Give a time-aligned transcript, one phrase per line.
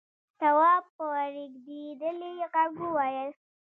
[0.39, 3.29] تواب په رېږديدلي غږ وويل: